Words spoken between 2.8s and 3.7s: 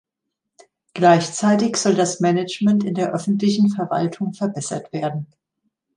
in der öffentlichen